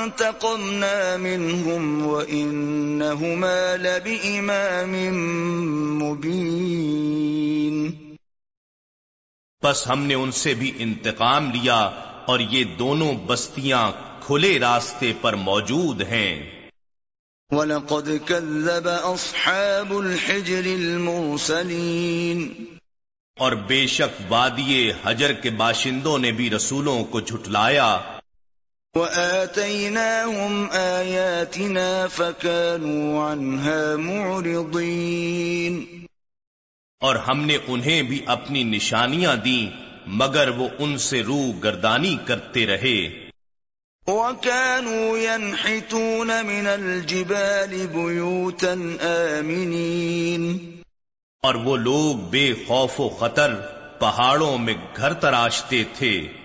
فانتقمنا 0.00 1.16
منهم 1.16 2.06
وإنهما 2.06 3.76
لبإمام 3.76 4.92
مبين۔ 5.98 7.90
بس 9.62 9.86
ہم 9.86 10.02
نے 10.02 10.14
ان 10.14 10.32
سے 10.32 10.54
بھی 10.54 10.72
انتقام 10.78 11.50
لیا 11.50 11.90
اور 12.26 12.40
یہ 12.40 12.64
دونوں 12.64 13.14
بستیاں 13.26 13.92
کھلے 14.20 14.58
راستے 14.58 15.12
پر 15.20 15.34
موجود 15.34 16.02
ہیں۔ 16.02 16.60
وَلَقَدْ 17.50 18.10
كَذَّبَ 18.26 19.14
أَصْحَابُ 19.14 20.04
الْحِجْرِ 20.04 20.74
الْمُرْسَلِينَ۔ 20.74 22.62
اور 23.38 23.52
بے 23.52 23.86
شک 23.86 24.22
وادی 24.28 24.90
حجر 25.04 25.32
کے 25.32 25.50
باشندوں 25.50 26.18
نے 26.18 26.32
بھی 26.32 26.50
رسولوں 26.50 27.04
کو 27.04 27.20
جھٹلایا۔ 27.20 28.19
وَآتَيْنَاهُمْ 28.94 30.72
آيَاتِنَا 30.72 32.06
فَكَانُوا 32.06 33.32
عَنْهَا 33.32 33.96
مُعْرِضِينَ. 33.96 35.84
اور 37.00 37.16
ہم 37.16 37.44
نے 37.44 37.58
انہیں 37.66 38.02
بھی 38.02 38.20
اپنی 38.26 38.64
نشانیاں 38.64 39.36
دیں 39.36 39.76
مگر 40.06 40.48
وہ 40.48 40.68
ان 40.78 40.98
سے 40.98 41.22
رو 41.22 41.52
گردانی 41.64 42.16
کرتے 42.24 42.66
رہے۔ 42.66 43.28
وَكَانُوا 44.06 45.18
يَنْحِتُونَ 45.18 46.32
مِنَ 46.44 46.68
الْجِبَالِ 46.68 47.86
بُيُوتًا 47.86 49.04
آمِنِينَ. 49.38 50.58
اور 51.42 51.54
وہ 51.54 51.76
لوگ 51.76 52.16
بے 52.16 52.52
خوف 52.66 53.00
و 53.00 53.08
خطر 53.08 53.54
پہاڑوں 53.98 54.58
میں 54.58 54.74
گھر 54.96 55.12
تراشتے 55.12 55.84
تھے۔ 55.96 56.39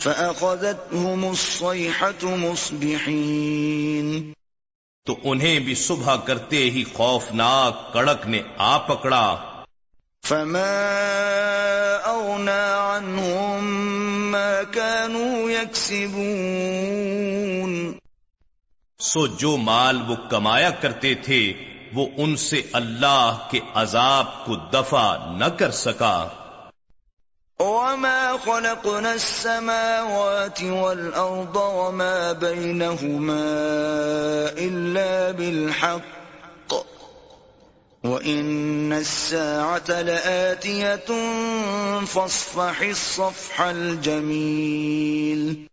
فأخذتهم 0.00 1.24
الصيحة 1.24 2.36
مصبحين. 2.36 4.32
تو 5.06 5.16
انہیں 5.24 5.58
بھی 5.58 5.74
صبح 5.74 6.16
کرتے 6.16 6.56
ہی 6.56 6.84
خوفناک 6.92 7.92
کڑک 7.92 8.26
نے 8.26 8.42
آ 8.58 8.78
پکڑا۔ 8.78 9.36
فما 10.24 11.96
أغنى 12.04 12.76
عنهم 12.76 14.30
ما 14.30 14.72
كانوا 14.72 15.50
يكسبون۔ 15.50 17.92
سو 18.98 19.26
جو 19.26 19.56
مال 19.56 19.98
وہ 20.08 20.16
کمایا 20.30 20.70
کرتے 20.70 21.14
تھے 21.14 21.52
وہ 21.92 22.06
ان 22.16 22.36
سے 22.36 22.62
اللہ 22.72 23.48
کے 23.50 23.60
عذاب 23.74 24.46
کو 24.46 24.56
دفع 24.56 25.32
نہ 25.32 25.44
کر 25.44 25.70
سکا۔ 25.70 26.28
وما 27.60 28.38
خلقنا 28.38 29.14
السماوات 29.14 30.62
والأرض 30.62 31.56
وما 31.56 32.32
بينهما 32.32 33.42
إلا 34.58 35.30
بالحق 35.30 36.74
وإن 38.04 38.92
الساعة 38.92 40.02
لآتية 40.02 41.04
فاصفح 42.04 42.80
الصفح 42.80 43.60
الجميل 43.60 45.66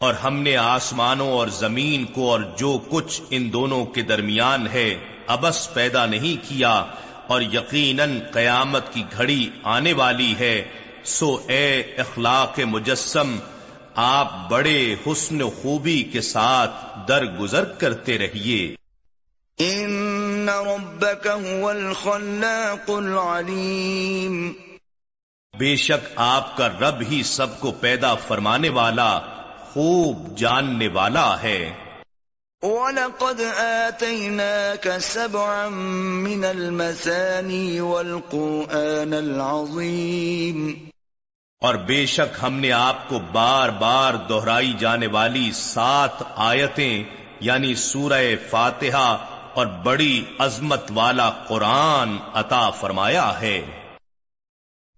اور 0.00 0.14
ہم 0.14 0.38
نے 0.38 0.56
آسمانوں 0.56 1.28
اور 1.28 1.48
زمین 1.48 2.04
کو 2.04 2.30
اور 2.30 2.40
جو 2.56 2.80
کچھ 2.90 3.20
ان 3.30 3.52
دونوں 3.52 3.86
کے 3.86 4.02
درمیان 4.02 4.66
ہے 4.66 4.98
ابس 5.26 5.74
پیدا 5.74 6.06
نہیں 6.06 6.48
کیا 6.48 6.84
اور 7.28 7.42
یقیناً 7.42 8.18
قیامت 8.32 8.92
کی 8.92 9.02
گھڑی 9.16 9.50
آنے 9.62 9.92
والی 9.92 10.34
ہے 10.40 10.64
سو 11.04 11.40
اے 11.48 11.80
اخلاق 11.80 12.60
مجسم 12.60 13.38
آپ 13.94 14.50
بڑے 14.50 14.94
حسن 15.06 15.38
خوبی 15.42 16.02
کے 16.02 16.20
ساتھ 16.20 16.98
درگزر 17.08 17.64
کرتے 17.64 18.18
رہیے۔ 18.18 18.74
ان 19.58 20.48
ربك 20.48 21.26
هو 21.26 21.68
الخلاق 21.68 22.90
العلیم۔ 22.90 24.52
بے 25.58 25.76
شک 25.76 26.08
آپ 26.16 26.56
کا 26.56 26.68
رب 26.68 27.02
ہی 27.10 27.22
سب 27.22 27.60
کو 27.60 27.72
پیدا 27.72 28.14
فرمانے 28.14 28.68
والا 28.68 29.20
خوب 29.58 30.36
جاننے 30.38 30.88
والا 30.88 31.42
ہے۔ 31.42 31.72
وَلَقَدْ 32.62 33.40
آتَيْنَاكَ 33.56 34.88
سَبْعًا 35.00 35.68
مِّنَ 35.68 36.44
الْمَثَانِي 36.44 37.80
وَالْقُرْآنَ 37.80 39.14
الْعَظِيمِ 39.14 40.72
اور 41.60 41.74
بے 41.74 42.06
شک 42.06 42.36
ہم 42.42 42.54
نے 42.54 42.72
آپ 42.72 43.08
کو 43.08 43.18
بار 43.32 43.68
بار 43.68 44.14
دہرائی 44.14 44.72
جانے 44.78 45.06
والی 45.06 45.52
سات 45.54 46.22
آیتیں 46.36 47.04
یعنی 47.40 47.74
سورہ 47.74 48.22
فاتحہ 48.50 49.16
اور 49.54 49.66
بڑی 49.66 50.24
عظمت 50.38 50.90
والا 50.94 51.30
قرآن 51.30 52.16
عطا 52.34 52.70
فرمایا 52.70 53.40
ہے۔ 53.40 53.60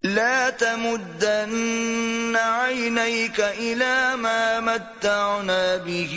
لا 0.04 0.50
تمدن 0.50 2.36
عينيك 2.36 3.40
إلى 3.40 4.16
ما 4.16 4.60
متعنا 4.60 5.76
به 5.76 6.14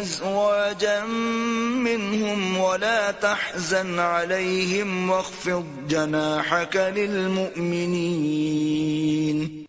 أزواجا 0.00 1.06
منهم 1.76 2.58
ولا 2.58 3.10
تحزن 3.10 3.98
عليهم 3.98 5.10
واخفض 5.10 5.64
جناحك 5.88 6.76
للمؤمنين. 6.76 9.64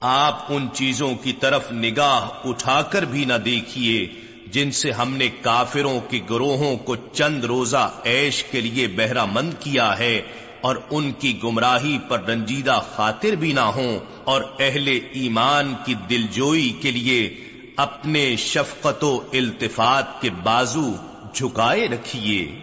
آپ 0.00 0.46
ان 0.48 0.68
چیزوں 0.72 1.14
کی 1.14 1.32
طرف 1.32 1.72
نگاہ 1.72 2.28
اٹھا 2.44 2.82
کر 2.82 3.02
بھی 3.02 3.24
نہ 3.24 3.34
دیکھیے 3.44 4.06
جن 4.46 4.70
سے 4.70 4.90
ہم 4.90 5.16
نے 5.16 5.28
کافروں 5.28 6.00
کے 6.00 6.20
گروہوں 6.30 6.76
کو 6.76 6.96
چند 7.12 7.44
روزہ 7.44 7.90
عیش 8.04 8.44
کے 8.44 8.60
لیے 8.60 8.86
بہرہ 8.86 9.24
مند 9.24 9.52
کیا 9.60 9.98
ہے۔ 9.98 10.22
اور 10.60 10.76
ان 10.90 11.12
کی 11.12 11.42
گمراہی 11.42 11.98
پر 12.08 12.24
رنجیدہ 12.24 12.80
خاطر 12.90 13.30
بھی 13.30 13.52
نہ 13.52 13.60
ہوں 13.60 13.98
اور 14.24 14.42
اہل 14.60 14.98
ایمان 15.12 15.74
کی 15.84 15.94
دلجوئی 15.94 16.78
کے 16.80 16.90
لیے 16.90 17.44
اپنے 17.76 18.36
شفقت 18.36 19.04
و 19.04 19.20
التفات 19.32 20.22
کے 20.22 20.30
بازو 20.30 20.94
جھکائے 21.34 21.88
رکھیے۔ 21.88 22.60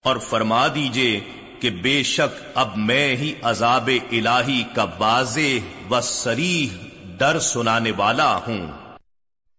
اور 0.05 0.17
فرما 0.17 0.69
دیجیے 0.69 1.21
کہ 1.61 1.71
بے 1.71 2.03
شک 2.03 2.43
اب 2.55 2.77
میں 2.77 3.17
ہی 3.17 3.35
عذاب 3.43 3.91
الہی 4.11 4.63
کا 4.75 4.87
واضح 4.99 5.91
و 5.91 6.01
سریح 6.01 6.87
ڈر 7.19 7.39
سنانے 7.39 7.93
والا 7.97 8.37
ہوں۔ 8.37 8.88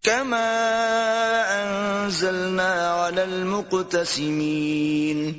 كما 0.03 1.61
انزلنا 1.61 3.07
على 3.07 3.21
المقتسمين 3.21 5.33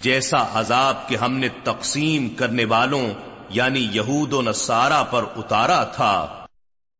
جیسا 0.00 0.60
عذاب 0.60 1.08
کہ 1.08 1.16
ہم 1.16 1.36
نے 1.36 1.48
تقسیم 1.64 2.28
کرنے 2.28 2.64
والوں 2.64 3.10
یعنی 3.48 3.88
یہود 3.92 4.32
و 4.32 4.42
نصارہ 4.42 5.04
پر 5.04 5.24
اتارا 5.36 5.84
تھا۔ 5.84 6.46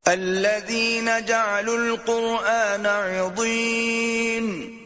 الذين 0.04 1.09
جعلوا 1.26 1.74
القرآن 1.74 2.87
عضين 2.87 4.76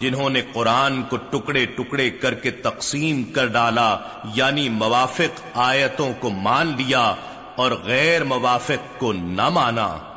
جنہوں 0.00 0.30
نے 0.30 0.42
قرآن 0.52 1.02
کو 1.02 1.16
ٹکڑے 1.16 1.66
ٹکڑے 1.66 2.10
کر 2.10 2.34
کے 2.34 2.50
تقسیم 2.50 3.22
کر 3.22 3.46
ڈالا 3.46 3.98
یعنی 4.34 4.68
موافق 4.68 5.42
آیتوں 5.54 6.12
کو 6.20 6.30
مان 6.30 6.66
لیا 6.66 7.14
اور 7.56 7.72
غیر 7.72 8.24
موافق 8.24 8.98
کو 8.98 9.12
نہ 9.12 9.48
مانا۔ 9.48 10.09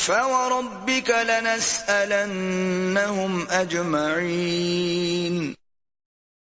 فوربك 0.00 1.10
لنسألنهم 1.10 3.50
أجمعين 3.50 5.52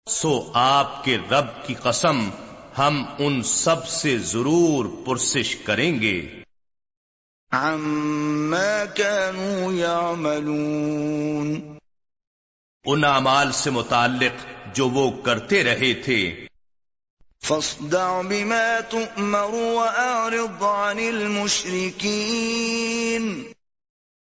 سو 0.08 0.50
آپ 0.54 1.04
کے 1.04 1.18
رب 1.30 1.66
کی 1.66 1.74
قسم 1.74 2.30
ہم 2.78 3.04
ان 3.18 3.42
سب 3.42 3.88
سے 3.88 4.18
ضرور 4.18 5.06
پرسش 5.06 5.56
کریں 5.56 6.00
گے۔ 6.00 6.28
عما 7.52 8.84
كانوا 8.96 9.72
يعملون 9.72 11.76
ان 12.84 13.04
اعمال 13.04 13.52
سے 13.52 13.70
متعلق 13.70 14.46
جو 14.76 14.88
وہ 14.88 15.22
کرتے 15.22 15.64
رہے 15.64 15.94
تھے۔ 15.94 16.46
فاصدع 17.44 18.20
بما 18.20 18.80
تؤمر 18.88 19.50
وأعرض 19.50 20.62
عن 20.62 20.98
المشركين. 20.98 23.42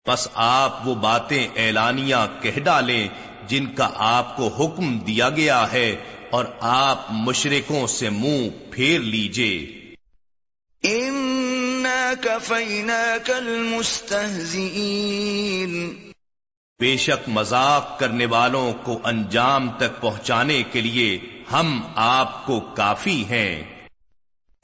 بس 0.09 0.29
آپ 0.35 0.79
وہ 0.85 0.95
باتیں 0.95 1.49
اعلانیہ 1.57 2.17
کہہ 2.43 2.61
ڈالیں 2.61 3.09
جن 3.47 3.75
کا 3.75 3.91
آپ 3.95 4.37
کو 4.37 4.49
حکم 4.49 4.99
دیا 4.99 5.31
گیا 5.31 5.73
ہے 5.73 5.97
اور 6.31 6.45
آپ 6.61 7.07
مشرکوں 7.11 7.87
سے 7.87 8.11
منہ 8.11 8.49
پھیر 8.71 9.01
لیجیے۔ 9.01 9.81
المستهزئين۔ 13.29 15.95
بے 16.79 16.97
شک 16.97 17.29
مذاق 17.29 17.99
کرنے 17.99 18.27
والوں 18.27 18.73
کو 18.83 19.01
انجام 19.05 19.71
تک 19.71 20.01
پہنچانے 20.01 20.63
کے 20.63 20.81
لیے 20.81 21.19
ہم 21.53 21.81
آپ 21.95 22.47
کو 22.47 22.61
کافی 22.61 23.25
ہیں۔ 23.25 23.63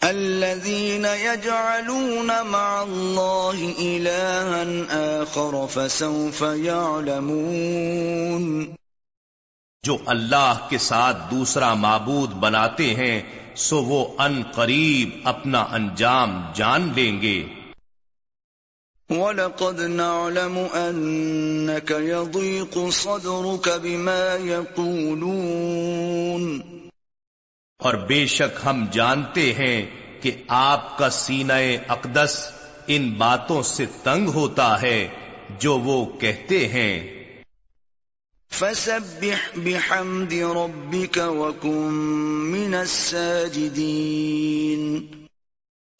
الذين 0.01 1.05
يجعلون 1.05 2.27
مع 2.27 2.83
الله 2.83 3.73
إلها 3.79 4.63
آخر 4.91 5.67
فسوف 5.71 6.43
يعلمون۔ 6.57 8.75
جو 9.83 9.97
اللہ 10.07 10.55
کے 10.69 10.79
ساتھ 10.79 11.17
دوسرا 11.31 11.75
معبود 11.75 12.31
بناتے 12.31 12.95
ہیں 12.95 13.23
سو 13.55 13.83
وہ 13.83 14.07
ان 14.19 14.43
قریب 14.55 15.09
اپنا 15.25 15.67
انجام 15.71 16.43
جان 16.55 16.93
لیں 16.97 17.23
گے۔ 17.23 17.47
وَلَقَدْ 19.11 19.81
نَعْلَمُ 19.81 20.61
أَنَّكَ 20.75 21.95
يَضِيقُ 21.95 22.79
صَدْرُكَ 22.93 23.71
بِمَا 23.83 24.37
يَقُولُونَ۔ 24.45 26.61
اور 27.79 27.95
بے 27.95 28.27
شک 28.27 28.59
ہم 28.67 28.87
جانتے 28.93 29.53
ہیں 29.53 29.87
کہ 30.21 30.31
آپ 30.49 30.99
کا 30.99 31.11
سینہ 31.11 31.53
اقدس 31.89 32.51
ان 32.87 33.11
باتوں 33.11 33.63
سے 33.63 33.87
تنگ 34.03 34.29
ہوتا 34.29 34.83
ہے 34.83 35.09
جو 35.59 35.79
وہ 35.79 36.19
کہتے 36.19 36.69
ہیں۔ 36.69 37.25
فسبح 38.51 39.51
بحمد 39.57 40.33
ربك 40.33 41.19
وكن 41.19 42.53
من 42.53 42.75
الساجدين۔ 42.75 45.20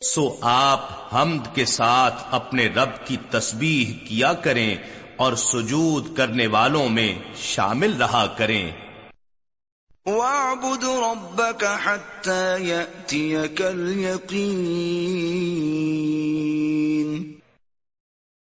سو 0.05 0.39
آپ 0.43 1.15
حمد 1.15 1.55
کے 1.55 1.65
ساتھ 1.65 2.15
اپنے 2.31 2.67
رب 2.67 3.07
کی 3.07 3.17
تسبیح 3.31 4.09
کیا 4.09 4.33
کریں 4.33 4.77
اور 5.17 5.33
سجود 5.33 6.17
کرنے 6.17 6.47
والوں 6.47 6.89
میں 6.89 7.19
شامل 7.37 7.97
رہا 7.97 8.27
کریں۔ 8.27 8.71
واعبد 10.07 10.85
ربك 10.85 11.65
حتى 11.85 12.65
يأتيك 12.65 13.63
اليقين 13.63 14.61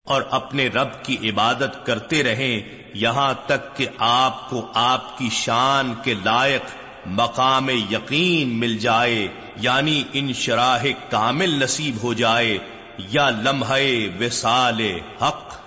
اور 0.05 0.23
اپنے 0.31 0.69
رب 0.69 1.05
کی 1.05 1.31
عبادت 1.31 1.87
کرتے 1.87 2.23
رہیں 2.23 2.83
یہاں 2.95 3.35
تک 3.47 3.77
کہ 3.77 3.87
آپ 3.99 4.51
کو 4.51 4.67
آپ 4.75 5.19
کی 5.19 5.29
شان 5.33 5.95
کے 6.03 6.15
لائق 6.15 6.63
مقام 7.07 7.71
یقین 7.71 8.49
مل 8.49 8.79
جائے 8.79 9.29
یعنی 9.57 10.05
ان 10.13 10.33
شراہ 10.33 10.85
کامل 11.11 11.51
نصیب 11.51 11.97
ہو 12.03 12.13
جائے 12.13 12.59
یا 12.99 13.31
لمحے 13.31 14.09
وسال 14.21 14.99
حق۔ 15.23 15.59